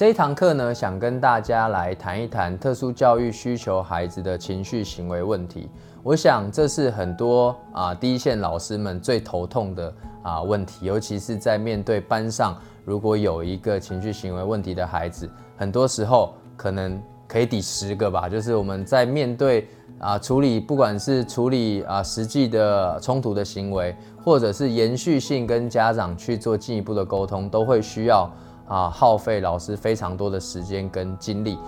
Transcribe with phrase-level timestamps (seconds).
[0.00, 5.68] 这一堂课呢，想跟大家来谈一谈特殊教育需求孩子的情绪行为问题。
[6.02, 16.98] 我想这是很多啊第一线老师们最头痛的啊问题，尤其是在面对班上如果有一个情绪行为问题的孩子，很多时候可能
[17.28, 18.26] 可以抵十个吧。
[18.26, 23.94] 就是我们在面对啊处理，不管是处理啊实际的冲突的行为，
[24.24, 28.26] 或者是延续性跟家长去做进一步的沟通，都会需要。
[28.70, 31.58] 啊，耗费老师非常多的时间跟精力。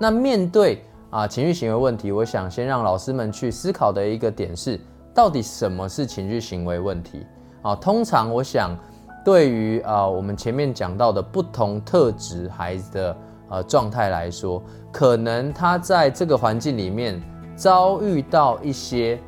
[0.00, 4.80] 那面对啊情绪行为问题，我想先让老师们去思考的一个点是，
[5.12, 7.26] 到底什么是情绪行为问题？
[7.60, 8.74] 啊，通常我想，
[9.22, 13.16] 对于啊我们前面讲到的不同特质孩子的
[13.50, 17.22] 呃状态来说，可能他在这个环境里面
[17.54, 19.20] 遭遇到一些。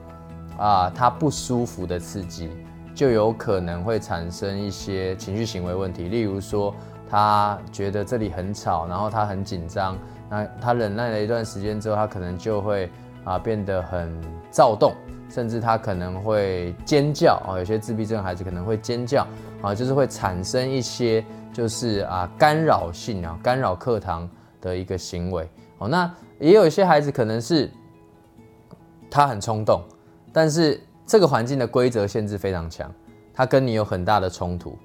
[0.58, 2.50] 啊，他不舒服的刺激，
[2.94, 6.08] 就有可能会产生一些情绪行为问题。
[6.08, 6.74] 例如说，
[7.08, 9.98] 他觉得这里很吵，然后他很紧张，
[10.30, 12.90] 那他忍耐了一段时间之后，他可能就会
[13.24, 14.12] 啊变得很
[14.50, 14.94] 躁动，
[15.28, 17.58] 甚至他可能会尖叫啊。
[17.58, 19.26] 有些自闭症孩子可能会尖叫
[19.62, 24.28] 啊，就是会产生一些就是啊干扰性啊干扰课堂
[24.60, 25.88] 的一个行为哦。
[25.88, 27.70] 那也有一些孩子可能是
[29.10, 29.82] 他很冲动。
[30.32, 32.90] 但是这个环境的规则限制非常强，
[33.34, 34.76] 它跟你有很大的冲突。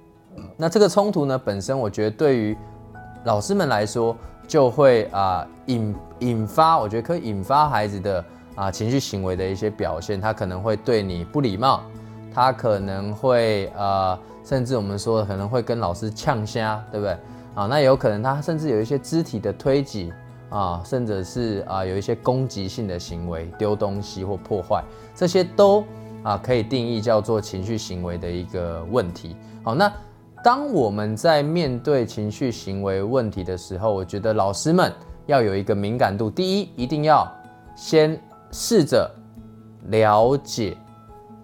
[0.56, 2.58] 那这个冲突呢，本身我觉得对于
[3.23, 4.16] 老师们来说，
[4.48, 10.20] 就会啊引引发，我觉得可以引发孩子的啊情绪行为的一些表现。
[10.22, 11.82] 他可能会对你不礼貌，
[12.34, 17.17] 他可能会呃，甚至我们说可能会跟老师呛虾，对不对？
[17.56, 20.14] 啊，那有可能他甚至有一些肢体的推挤。
[20.50, 24.82] 啊，甚至是啊，有一些攻击性的行为，丢东西或破坏，
[25.14, 25.83] 这些都
[26.23, 29.36] 啊可以定义叫做情绪行为的一个问题。
[29.61, 29.92] 好，那
[30.42, 34.89] 当我们在面对情绪行为问题的时候，我觉得老师们
[35.26, 36.30] 要有一个敏感度。
[36.30, 37.30] 第一，一定要
[37.76, 38.17] 先
[38.49, 39.11] 试着
[39.88, 40.77] 了解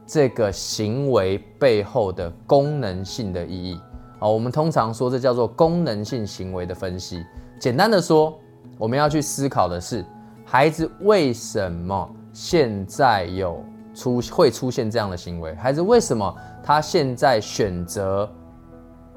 [0.07, 3.77] 这个行为背后的功能性的意义。
[4.19, 7.21] 啊，我们通常说这叫做功能性行为的分析。
[7.59, 8.39] 简单的说。
[8.77, 10.05] 我们要去思考的是，
[10.45, 13.63] 孩子为什么现在有
[13.93, 15.53] 出会出现这样的行为？
[15.55, 18.29] 孩子为什么他现在选择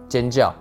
[0.09, 0.55] 尖叫？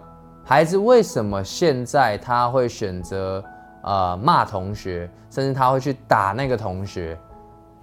[0.43, 3.43] 孩子为什么现在他会选择
[3.83, 7.17] 呃骂同学，甚至他会去打那个同学？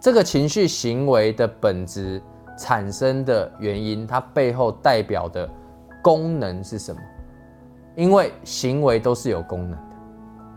[0.00, 2.20] 这个情绪行为的本质
[2.58, 5.48] 产生的原因，它背后代表的
[6.02, 7.00] 功能是什么？
[7.94, 9.78] 因为行为都是有功能。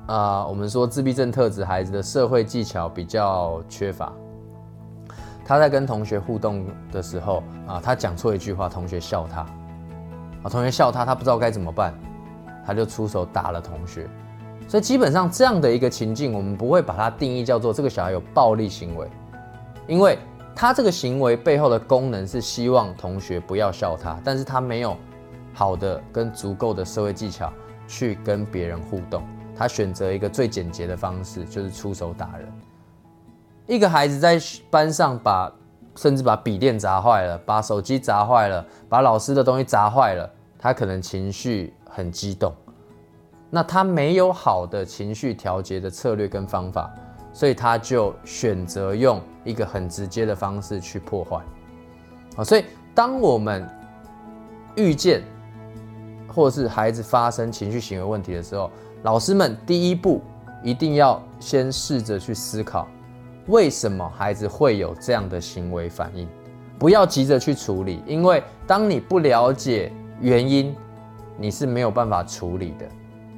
[0.08, 4.14] 啊，我们说自闭症特质孩子的社会技巧比较缺乏。
[5.44, 11.94] 他在跟同学互动的时候，啊，他讲错一句话，同学笑他，啊，同学笑他，他不知道该怎么办，
[12.66, 14.08] 他就出手打了同学。
[14.68, 19.08] 所以基本上这样的一个情境，我们不会把它定义叫做这个小孩有暴力行为，
[19.88, 20.18] 因为
[20.56, 24.96] 他这个行为背后的功能是希望同学不要笑他，但是他没有
[25.54, 27.52] 好的跟足够的社会技巧
[27.88, 29.24] 去跟别人互动。
[29.56, 32.48] 他选择一个最简洁的方式，就是出手打人。
[33.68, 34.40] 一个孩子在
[34.70, 35.52] 班上把，
[35.96, 40.30] 甚至把笔电砸坏了，把手机砸坏了，把老师的东西砸坏了，
[40.60, 42.54] 他可能情绪很激动，
[43.50, 46.94] 那他没有好的情绪调节的策略跟方法，
[47.34, 51.40] 所以他就选择用一个很直接的方式去破坏。
[52.36, 53.68] 好，所以当我们
[54.76, 55.24] 遇见
[56.28, 58.70] 或是孩子发生情绪行为问题的时候，
[59.06, 60.20] 老师们第一步
[60.64, 62.88] 一定要先试着去思考，
[63.46, 66.28] 为什么孩子会有这样的行为反应，
[66.80, 70.76] 不要急着去处理，因为当你不了解原因，
[71.38, 72.88] 你是没有办法处理的。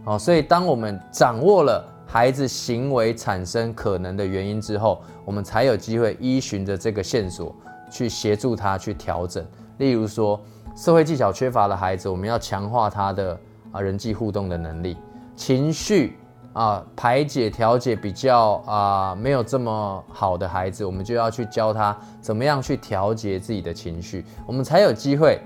[0.06, 7.54] 好，所以当我们掌握了孩子行为产生可能的原因之后，我们才有机会依循着这个线索
[7.92, 9.46] 去协助他去调整。
[9.80, 10.40] 例如说，
[10.78, 13.38] 社会技巧缺乏的孩子，我们要强化他的
[13.74, 14.96] 啊人际互动的能力。
[15.38, 16.18] 情绪
[16.54, 25.40] 啊，排解调节比较啊没有这么好的孩子，我们就要去教他怎么样去调节自己的情绪，我们才有机会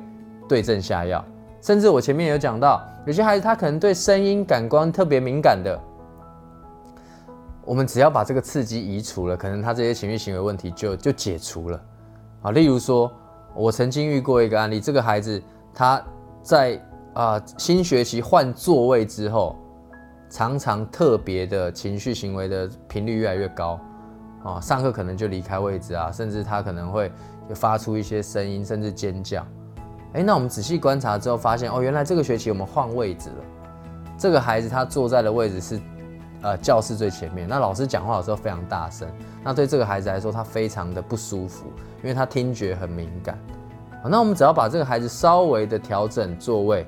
[0.47, 1.23] 对症下药。
[1.61, 5.77] 甚至我前面有讲到，有些孩子他可能对声音感官特别敏感的，
[7.65, 11.81] 我们只要把这个刺激移除了，可能他这些情绪行为问题就就解除了。
[12.41, 13.11] 啊，例如说，
[13.53, 16.01] 我曾经遇过一个案例，这个孩子他
[16.41, 16.81] 在
[17.13, 19.57] 啊新学期换座位之后。
[20.31, 23.77] 常常特别的情绪行为的频率越来越高，
[24.45, 27.11] 啊，上课可能就离开位置啊，甚至他可能会
[27.53, 29.45] 发出一些声音，甚至尖叫。
[30.13, 33.35] 哎，那我们仔细观察之后发现，哦，原来这个学期我们换位置了。
[34.17, 35.81] 这个孩子他坐在的位置是，
[36.43, 37.45] 呃，教室最前面。
[37.45, 39.07] 那老师讲话的时候非常大声，
[39.43, 41.65] 那对这个孩子来说他非常的不舒服，
[42.01, 43.37] 因为他听觉很敏感。
[44.03, 46.87] 那我们只要把这个孩子稍微的调整座位，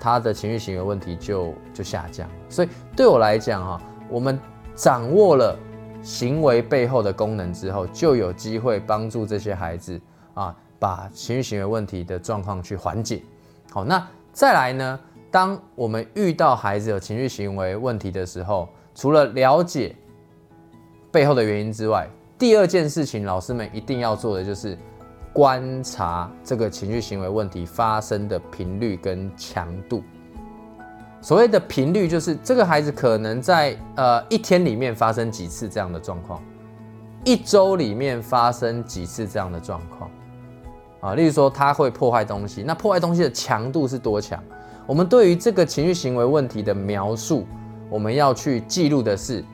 [0.00, 2.26] 他的情绪行为问题就就下降。
[2.48, 4.40] 所以对我来讲哈，我们
[4.74, 5.54] 掌握了
[6.02, 10.00] 行为背后的功能之后，就有机会帮助这些孩子
[10.32, 13.22] 啊，把情绪行为问题的状况去缓解。
[13.70, 14.98] 好，那再来呢？
[15.30, 19.94] 当我们遇到孩子有情绪行为问题的时候，除了了解
[21.12, 22.08] 背后的原因之外，
[22.38, 24.76] 第二件事情，老师们一定要做的就是。
[25.32, 30.02] 观察这个情绪行为问题发生的频率跟强度。
[31.22, 36.42] 所谓的频率，就是这个孩子可能在呃一天里面发生几次这样的状况，
[37.24, 40.10] 一周里面发生几次这样的状况
[41.00, 41.14] 啊。
[41.14, 44.42] 例如说，他会破坏东西，那破坏东西的强度是多强？
[44.86, 47.46] 我们对于这个情绪行为问题的描述，
[47.90, 49.44] 我们要去记录的是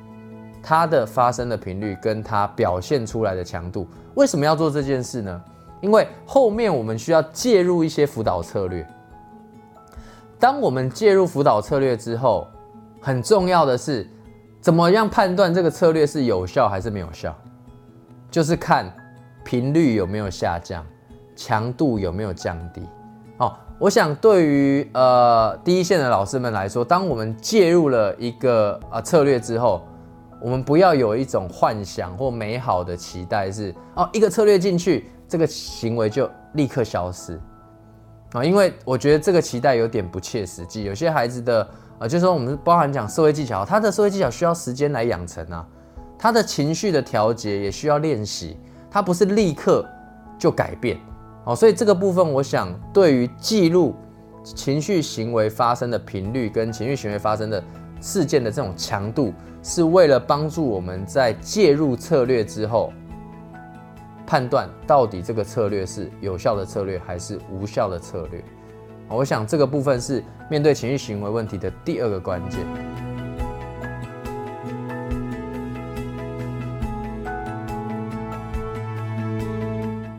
[0.63, 3.87] 它的发生的频率跟它表现出来的强度。
[4.15, 5.43] 为什么要做这件事呢？
[5.81, 8.87] 因为后面我们需要介入一些辅导策略。
[10.39, 12.47] 当我们介入辅导策略之后，
[13.01, 14.09] 很重要的是
[14.61, 17.35] 怎么样判断这个策略是有效还是没有效，
[18.31, 18.93] 就是看
[19.45, 20.85] 频率有没有下降，
[21.35, 22.83] 强度有没有降低。
[23.39, 29.87] 哦，我想对于呃第一线的老师们来说，当我们介入了一个啊策略之后，
[30.43, 35.09] 我们不要有一种幻想或美好的期待，是哦一个策略进去。
[35.29, 37.41] 这个行为就立刻消失
[38.33, 38.45] 啊！
[38.45, 40.85] 因为我觉得这个期待有点不切实际。
[40.85, 41.69] 有些孩子的
[41.99, 45.67] 啊，就是说我们包含讲社会技巧，他的社会技巧需要时间来养成啊，
[46.19, 48.57] 他的情绪的调节也需要练习，
[48.91, 49.85] 他不是立刻
[50.39, 50.99] 就改变
[51.45, 51.57] 哦。
[51.57, 53.95] 所以这个部分，我想对于记录
[54.45, 57.63] 情绪行为发生的频率跟情绪行为发生的
[58.01, 59.33] 事件的这种强度，
[59.63, 62.93] 是为了帮助我们在介入策略之后。
[64.27, 68.43] 判断到底这个策略是有效的策略还是无效的策略，
[69.09, 70.21] 我想这个部分是
[70.51, 72.61] 面对情绪行为问题的第二个关键。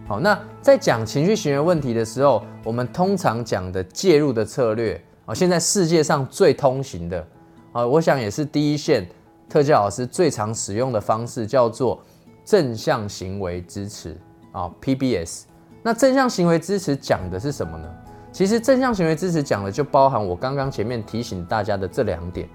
[0.08, 7.28] 好，那在讲情绪行为问题的时候，我们通常讲的介入的策略啊，现在世界上最通行的
[7.74, 9.06] 啊，我想也是第一线
[9.50, 12.02] 特教老师最常使用的方式，叫做。
[12.48, 14.16] 正向行为支持
[14.54, 15.44] 啊，PBS。
[15.84, 17.94] 那正向行为支持讲的是什么呢？
[18.32, 22.48] 其实正向行为支持讲的就包含我刚刚前面提醒大家的这两点。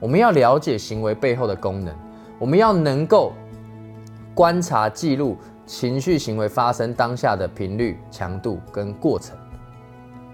[0.00, 1.94] 我们要了解行为背后的功能，
[2.38, 3.34] 我们要能够
[4.34, 5.36] 观察记录
[5.66, 9.36] 情绪行为发生当下的频率、强度跟过程。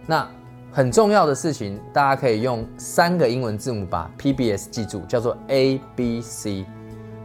[0.07, 0.29] 那
[0.71, 6.65] 很重要的事情，大家可以用三个英文字母把 PBS 记住，叫做 A B C。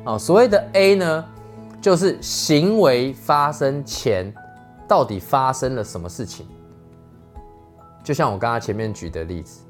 [0.05, 1.25] 哦，所谓的 A 呢？
[1.79, 4.33] 就是行为发生前，
[4.87, 6.45] 到底发生了什么事情？
[8.03, 9.61] 就像我刚刚前面举的例子，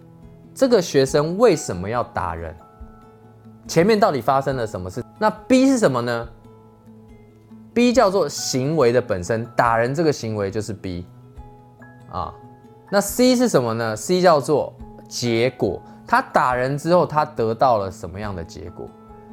[0.53, 2.55] 这个学生为什么要打人？
[3.67, 5.03] 前面到底发生了什么事？
[5.19, 6.29] 那 B 是什么呢
[7.73, 11.05] ？B 叫做行为的本身，打人这个行为就是 B
[12.11, 12.33] 啊。
[12.89, 14.73] 那 C 是什么呢？C 叫做
[15.09, 18.87] 结果，他打人之后，他得到了什么样的结果？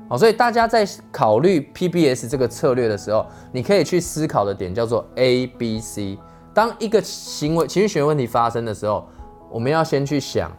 [0.06, 6.18] 好，所以大家在考虑 PBS 这个策略的时候，你可以去思考的点叫做 A、B、C。
[6.52, 9.08] 当一个行为情绪行为问题发生的时候，
[9.50, 10.52] 我们要先去想，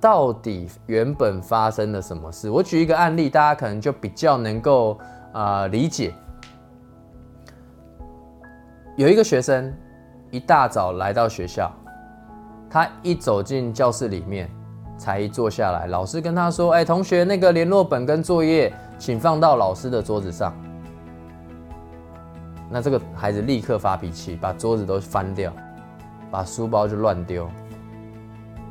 [0.00, 2.48] 到底原本发生了什么事。
[2.48, 4.98] 我举一个案例，大家可能就比较能够
[5.32, 6.14] 啊理解。
[8.96, 9.72] 有一个学生
[10.30, 11.70] 一大早来到学校，
[12.70, 14.50] 他一走进教室里面。
[14.96, 20.54] 才一坐下来，老师跟他说：“哎，同学，那个联络本跟作业，请放到老师的桌子上。”
[22.68, 25.52] 那这个孩子立刻发脾气，把桌子都翻掉，
[26.30, 27.48] 把书包就乱丢。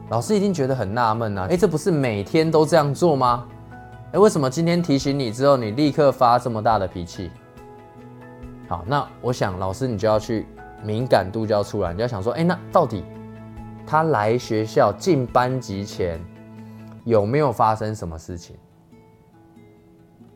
[0.09, 1.47] 老师一定觉得很纳闷啊！
[1.49, 3.45] 哎，这不是每天都这样做吗？
[4.11, 7.31] 哎，为什么今天提醒你之后，你立刻发这么大的脾气？
[8.67, 10.45] 好，那我想老师你就要去
[10.83, 13.05] 敏感度就要出来，你要想说：哎，那到底？
[13.85, 16.19] 他来学校进班级前
[17.03, 18.55] 有没有发生什么事情？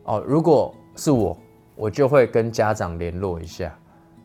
[0.04, 1.36] 哦，如果是我，
[1.74, 3.76] 我就会跟家长联络一下，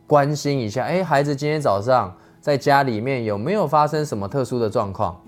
[0.07, 0.85] 关心一下。
[0.85, 5.19] 哎，孩子今天早上在家里面有没有发生什么特殊的状况？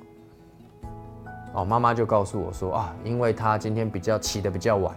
[1.54, 4.96] 哦，妈妈就告诉我说啊，因为他今天比较起得比较晚，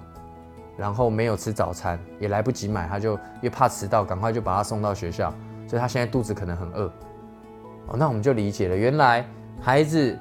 [0.77, 5.33] 然后没有吃早餐，也来不及买，他就又怕迟到，赶快就把他送到学校，
[5.67, 6.91] 所以他现在肚子可能很饿。
[7.91, 9.25] 哦，那我们就理解了，原来
[9.61, 10.19] 孩子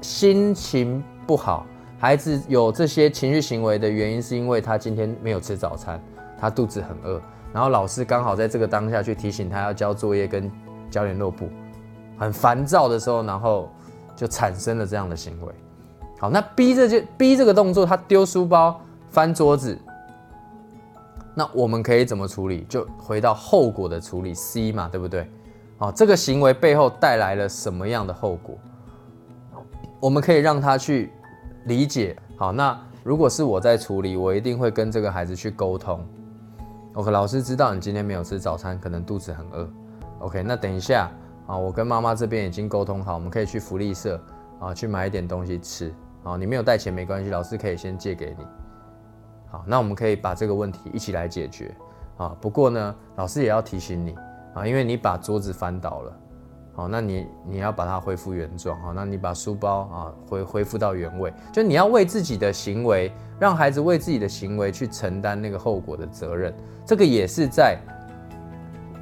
[0.00, 1.66] 心情不好，
[1.98, 6.02] 孩子有这些情绪行为的原因，是因为他今天没有吃早餐，
[6.38, 7.20] 他肚子很饿，
[7.52, 10.50] 然后老师刚好在这个当下去提醒他要交作业跟
[10.90, 11.48] 交联络簿，
[12.18, 13.70] 很烦躁的时候，然后
[14.16, 15.52] 就产生了这样的行为。
[16.18, 19.78] 好，那 B 这件 B 这个动作，他丢书包、翻桌子。
[21.34, 22.66] 那我们可以怎么处理？
[22.68, 25.30] 就回到后果的处理 C 嘛，对不对？
[25.80, 28.54] 好，这个行为背后带来了什么样的后果？
[29.98, 31.10] 我们可以让他去
[31.64, 32.14] 理解。
[32.36, 36.06] 好，那如果是我在处理，我一定会跟这个孩子去沟通。
[36.92, 39.66] OK，老师知道你今天没有吃早餐，可能肚子很饿。
[40.18, 41.10] OK，那等一下
[41.46, 44.22] 啊，我跟妈妈这边已经沟通好，我们可以去福利社
[44.60, 45.90] 啊去买一点东西吃。
[46.24, 48.44] 啊，你没有带钱没关系，老师可以先借给你。
[49.50, 51.74] 好，那我们可以把这个问题一起来解决
[52.18, 52.36] 啊。
[52.38, 54.14] 不过呢，老师也要提醒你
[54.54, 56.16] 啊，因为你把桌子翻倒了，
[56.74, 66.54] 好，那你你要把它恢复原状好，那你把书包啊恢恢复到原位，就你要为自己的行为，让孩子为自己的行为去承担那个后果的责任。
[66.84, 67.78] 这个也是在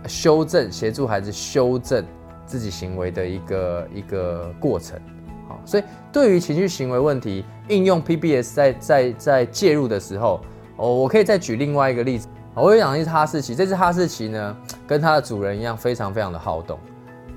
[0.07, 2.05] 修正，协助孩子修正
[2.45, 5.01] 自己行为的一个一个过程。
[5.49, 10.41] 好，所以对于情绪行为问题，应用 PBS 在在在介入的时候，
[10.77, 12.29] 哦，我可以再举另外一个例子。
[12.61, 16.79] 我有养一只哈士奇，这只哈士奇呢，跟它的主人一样，非常非常的好动，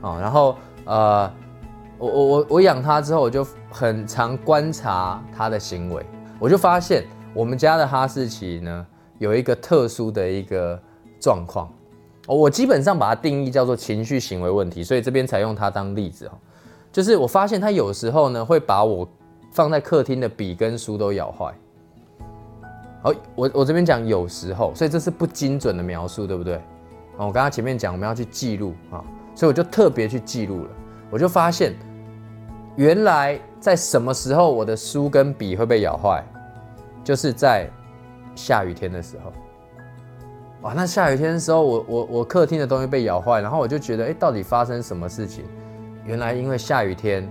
[0.02, 1.32] 啊，然后呃，
[2.00, 6.04] 我我我我养它之后，我就很常观察它的行为，
[6.40, 8.86] 我就发现我们家的哈士奇呢，
[9.20, 10.80] 有一个特殊的一个
[11.20, 11.72] 状况，
[12.26, 16.32] 我基本上把它定义叫做情绪行为问题，所以这边才用它当例子哦。
[16.92, 19.08] 就是我发现它有时候呢会把我
[19.52, 21.54] 放在客厅的笔跟书都咬坏。
[23.02, 26.56] 好，我我这边讲有时候，所以这是不精准的描述，对不对？
[27.18, 29.04] 哦，我刚刚前面讲我们要去记录啊，
[29.34, 30.70] 所以我就特别去记录了。
[31.10, 31.74] 我就发现，
[32.76, 36.24] 原来在什么时候我的书跟笔会被咬坏，
[37.04, 37.68] 就是在
[38.36, 39.34] 下雨天的时候。
[40.62, 45.44] 哇，那下雨天的时候，我我我客厅的东西被咬坏，然后我就觉得，哎，到底发生什么事情？
[46.06, 47.28] 原来因为下雨天，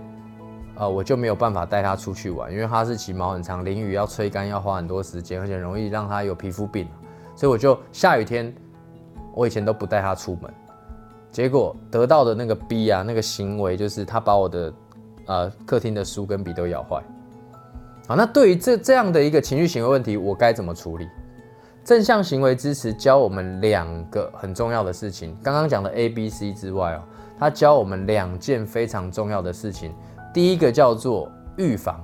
[0.80, 6.88] 呃，我就没有办法带它出去玩，因为哈士奇毛很长，淋雨要吹干要花很多时间，而且容易让它有皮肤病，
[7.36, 8.50] 所以我就下雨天，
[9.34, 10.50] 我以前都不带它出门，
[11.30, 14.72] 结果得到的那个 B 啊，那个行为就是他把我的
[15.26, 17.02] 呃客厅的书跟笔都咬坏。
[18.08, 21.06] 好，那对于这这样的一个情绪行为问题，我该怎么处理？
[21.84, 27.02] 正向行为支持教我们两个很重要的事情，刚刚讲的 A、B、C 之外哦。
[27.38, 29.94] 他教我们两件非常重要的事情，
[30.32, 32.00] 第一个叫做预防，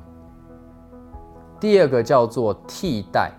[1.60, 3.30] 第二个叫做替代。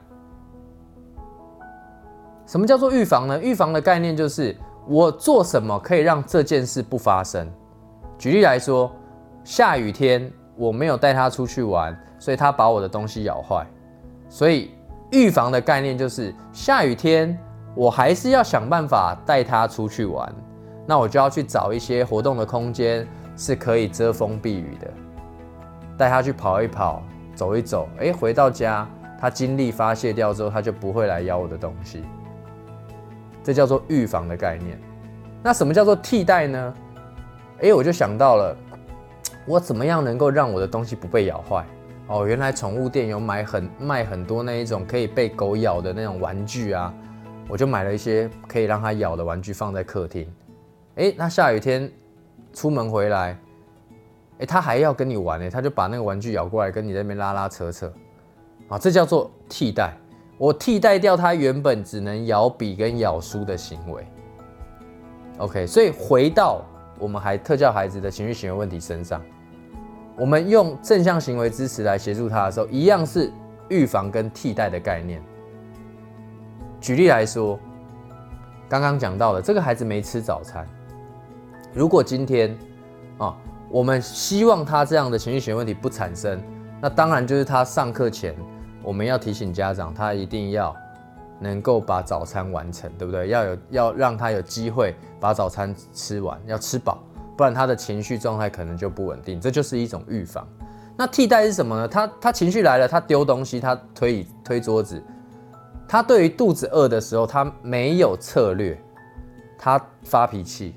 [2.46, 3.42] 什么叫做预防呢？
[3.42, 4.56] 预防的概念就是
[4.88, 7.46] 我做什么可以让这件事不发生。
[8.18, 8.90] 举例来说，
[9.44, 13.68] 下雨天我没有带他出去玩，所以他把我的东西咬坏。
[14.30, 14.72] 所以
[15.12, 17.38] 预防的概念就是下雨天
[17.76, 20.34] 我还是要想办法带他出去玩。
[20.86, 23.06] 那我就要去找一些活动的空间，
[23.38, 24.92] 是可以遮风避雨的，
[25.98, 27.02] 带他去跑一跑，
[27.36, 28.86] 走一走，哎，回到家，
[29.18, 32.04] 他精力发泄掉之后，他就不会来咬我的东西。
[33.44, 34.78] 这叫做预防的概念。
[35.42, 36.74] 那什么叫做替代呢？
[37.62, 38.58] 哎，我就想到了，
[39.46, 41.64] 我怎么样能够让我的东西不被咬坏？
[42.08, 46.94] 哦，原来宠物店有买很卖很多那一种可以被狗咬的那种玩具啊，
[47.48, 50.28] 我就买了一些可以让它咬的玩具放在客厅。
[50.96, 51.92] 哎，那下雨天
[52.58, 53.38] 出门回来，
[54.40, 57.94] 哎，他还要跟你玩呢，他就把那个玩具咬过来跟你在那边拉拉扯扯，
[58.68, 59.96] 啊，这叫做替代。
[60.40, 64.04] 我替代掉他原本只能咬笔跟咬书的行为。
[65.38, 66.64] OK，所以回到
[66.98, 69.22] 我们还特教孩子的情绪行为问题身上，
[70.18, 73.32] 我们用正向行为支持来协助他的时候，一样是
[73.70, 75.22] 预防跟替代的概念。
[76.82, 77.60] 举例来说，
[78.68, 80.68] 刚刚讲到了这个孩子没吃早餐。
[81.74, 82.58] 如果今天，
[83.18, 83.36] 啊，
[83.70, 86.42] 我们希望他这样的情绪行为问题不产生，
[86.82, 88.36] 那当然就是他上课前，
[88.82, 90.76] 我们要提醒家长，他一定要
[91.40, 93.28] 能够把早餐完成，对不对？
[93.28, 96.98] 要有要让他有机会把早餐吃完，要吃饱，
[97.36, 99.40] 不然他的情绪状态可能就不稳定。
[99.40, 100.48] 这就是一种预防。
[100.96, 101.88] 那替代是什么呢？
[101.88, 105.00] 他他情绪来了，他丢东西，他推椅推桌子，
[105.88, 108.76] 他对于肚子饿的时候，他没有策略，
[109.60, 110.74] 他发脾气。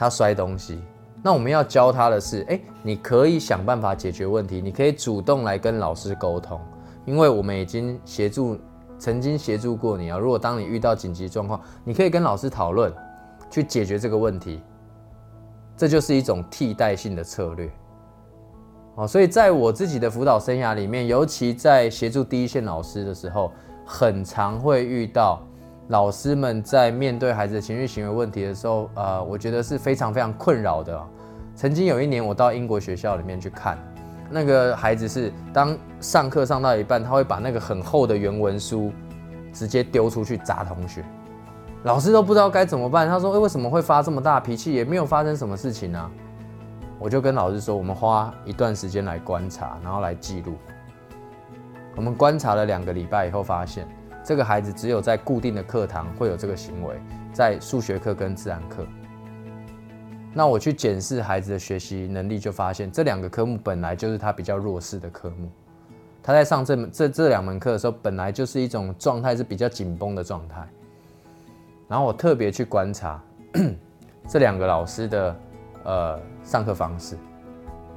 [0.00, 0.80] 他摔东西，
[1.22, 6.58] 那我们要教他的是，哎，你可以想办法解决问题，你可以主动来跟老师沟通，
[7.04, 8.56] 因为我们已经协助
[8.98, 10.16] 曾经协助过你啊。
[10.16, 12.90] 如果当你遇到紧急状况，你可以跟老师讨论，
[13.50, 14.62] 去解决这个问题。
[15.76, 17.70] 这就是一种替代性的策略。
[18.94, 23.52] 哦，所以在我自己的辅导生涯里面，尤其在协助第一线老师的时候，
[23.84, 25.42] 很常会遇到
[25.90, 30.96] 老师们在面对孩子的情绪行为问题的时候，呃，我觉得是非常非常困扰的。
[31.56, 33.76] 曾经有一年，我到英国学校里面去看。
[34.30, 38.92] 那个孩子是当上课上到一半，他会把那个很厚的原文书
[39.52, 41.04] 直接丢出去砸同学，
[41.82, 43.08] 老师都不知道该怎么办。
[43.08, 44.72] 他说：“哎，为什么会发这么大脾气？
[44.72, 46.08] 也没有发生什么事情啊。”
[47.00, 50.54] 我就跟老师说：“我们花一段时间来观察，然后来记录。
[51.96, 53.88] 我们观察了两个礼拜以后，发现
[54.30, 56.94] 这个孩子只有在固定的课堂会有这个行为，
[57.32, 58.86] 在数学课跟自然课。”
[60.32, 65.50] 那我去检视孩子的学习能力，就发现这两个科目本来就是他比较弱势的科目。
[66.22, 70.64] 他在上这门这这两门课的时候，本来就是一种状态是比较紧绷的状态。
[71.88, 73.20] 然后我特别去观察
[74.30, 75.36] 这两个老师的
[75.82, 77.18] 呃上课方式，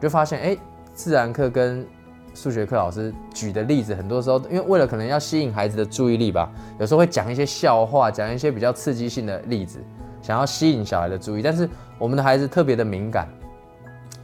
[0.01, 0.57] 就发现哎，
[0.95, 1.85] 自然课跟
[2.33, 6.49] 数学课老师举的例子，很多时候因为为了可能要吸引孩子的注意力吧，
[6.79, 9.79] 有时候会讲一些笑话，讲一些比较刺激性的例子。
[10.21, 13.27] 想要吸引小孩的注意，但是我们的孩子特别的敏感，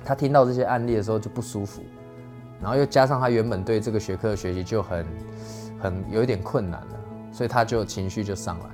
[0.05, 1.81] 他听到这些案例的时候就不舒服，
[2.61, 5.05] 然后又加上他原本对这个学科的学习就很
[5.77, 6.95] 很有一点困难了，
[7.33, 8.65] 所以他就情绪就上来。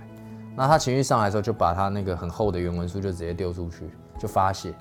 [0.56, 3.90] 那他情绪上来的时候，就把他那个很厚的原文书就直接丢出去，
[4.20, 4.72] 就发泄。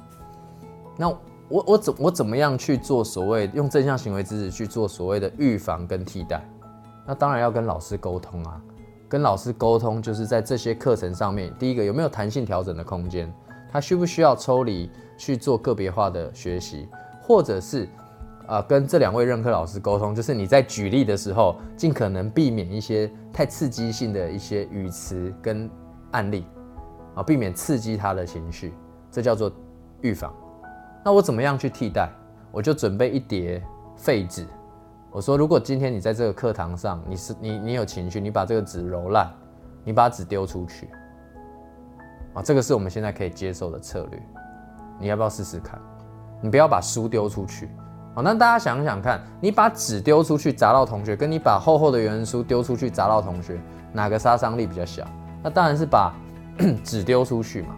[0.99, 1.09] 那
[1.55, 6.45] 我我怎我怎么样去做所谓用正向行为知识去做所谓的预防跟替代？
[7.07, 8.61] 那当然要跟老师沟通啊。
[9.09, 13.33] 跟老师沟通，就是在这些课程上面，第一个有没有弹性调整的空间？
[13.71, 16.89] 他需不需要抽离去做个别化的学习，
[17.23, 17.89] 或者是
[18.49, 25.71] 啊，跟这两位任课老师沟通，就是你在举例的时候，尽可能避免一些太刺激性的一些语词跟
[26.11, 26.45] 案例
[27.15, 28.75] 啊，避免刺激他的情绪，
[29.09, 29.53] 这叫做
[30.01, 30.35] 预防。
[31.05, 32.09] 那我怎么样去替代？
[32.51, 33.63] 我就准备一叠
[33.97, 34.47] 废纸。
[35.11, 39.31] 我说，如果今天你在这个课堂上，你是你你有情绪，你把这个纸揉烂，
[39.85, 40.89] 你把纸丢出去，
[42.33, 44.23] 啊，这个是我们现在可以接受的策略，
[44.99, 45.79] 你要不要试试看？
[46.41, 47.69] 你不要把书丢出去，
[48.15, 53.61] 好，那大家想想看，你把纸丢出去砸到同学，跟你把厚厚的原书丢出去砸到同学，
[53.93, 55.07] 哪个杀伤力比较小？
[55.43, 56.13] 那当然是把
[56.83, 57.77] 纸丢出去嘛。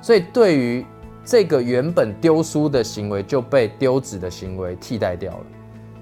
[0.00, 0.84] 所以对于
[1.24, 5.46] 这个原本丢书的行为，就被丢纸的行为替代掉了。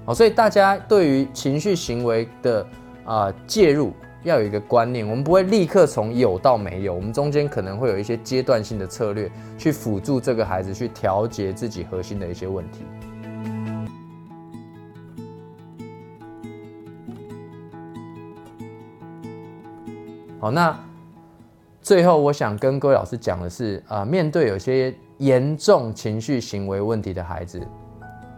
[0.05, 2.67] 好，所以大家对于情绪行为的
[3.05, 12.79] 啊介入，要有一个观念，我们不会立刻从有到没有，我们中间可能会有一些阶段性的策略，去辅助这个孩子去调节自己核心的一些问题。
[20.39, 20.75] 好，那
[21.83, 27.65] 最后我想跟各位老师讲的是，啊，面对有些严重情绪行为问题的孩子。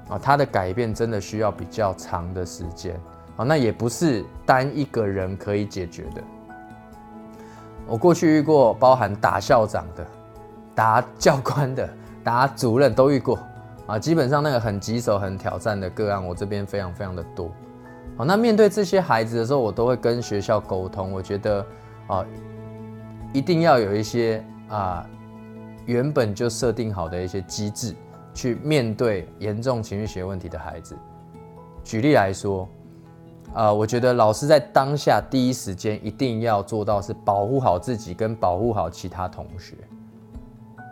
[0.09, 2.99] 啊，他的改变真的需要比较长的时间
[3.37, 6.21] 啊，那也不是单一个人可以解决的。
[7.87, 10.05] 我过去遇过，包含打校长的、
[10.75, 11.89] 打教官的、
[12.21, 13.39] 打主任都遇过
[13.87, 13.97] 啊。
[13.97, 17.49] 基本上那个很棘手、很挑战的个案，我这边非常非常的多。
[18.17, 21.13] 好，那面对这些孩子的时候，我都会跟学校沟通。
[21.13, 21.65] 我觉得
[22.07, 22.25] 啊，
[23.31, 25.05] 一定要有一些啊
[25.85, 27.95] 原本就设定好的一些机制。
[28.35, 30.97] 去面对严重情绪学问题的孩子。
[31.83, 32.67] 举例来说，
[33.53, 39.75] 呃，我觉得老师在当下第一时间一定要做到是保护好自己跟保护好其他同学。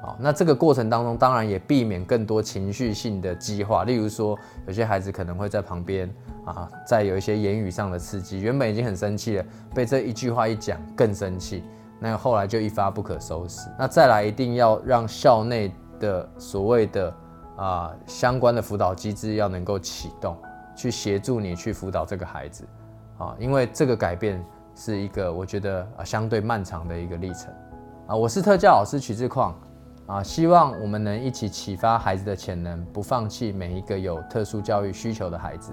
[0.03, 3.85] 好，那这个过程当中，当然也避免更多情绪性的激化。
[3.85, 6.07] 例如说，有些孩子可能会在旁边
[6.45, 11.63] 啊，在有一些言语上的刺激，原本已经很生气了，被这一句话一讲更生气，
[12.03, 13.69] 那后来就一发不可收拾。
[13.77, 17.13] 那再来，一定要让校内的所谓的
[17.55, 20.35] 啊，相关的辅导机制要能够启动，
[20.75, 22.67] 去协助你去辅导这个孩子，
[23.19, 24.43] 啊，因为这个改变
[24.75, 27.53] 是一个我觉得啊相对漫长的一个历程，
[28.07, 29.55] 啊，我是特教老师曲志矿，
[30.07, 35.71] 啊，希望我们能一起启发孩子的潜能，不放弃每一个有特殊教育需求的孩子。